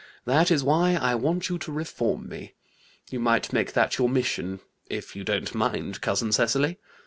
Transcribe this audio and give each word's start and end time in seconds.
That 0.25 0.49
is 0.49 0.63
why 0.63 0.95
I 0.95 1.13
want 1.13 1.47
you 1.47 1.59
to 1.59 1.71
reform 1.71 2.27
me. 2.27 2.55
You 3.11 3.19
might 3.19 3.53
make 3.53 3.73
that 3.73 3.99
your 3.99 4.09
mission, 4.09 4.59
if 4.89 5.15
you 5.15 5.23
don't 5.23 5.53
mind, 5.53 6.01
cousin 6.01 6.31
Cecily. 6.31 6.79